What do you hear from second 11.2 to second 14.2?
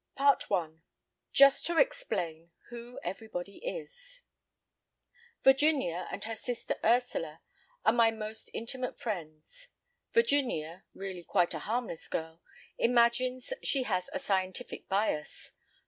quite a harmless girl—imagines she has a